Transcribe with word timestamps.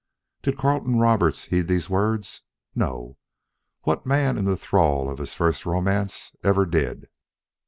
Did 0.41 0.57
Carleton 0.57 0.97
Roberts 0.97 1.45
heed 1.45 1.67
these 1.67 1.87
words? 1.87 2.41
No. 2.73 3.19
What 3.83 4.03
man 4.03 4.35
in 4.35 4.45
the 4.45 4.57
thrall 4.57 5.07
of 5.11 5.19
his 5.19 5.35
first 5.35 5.63
romance 5.63 6.35
ever 6.43 6.65
did. 6.65 7.07